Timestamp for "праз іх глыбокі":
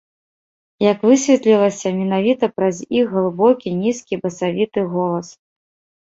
2.59-3.73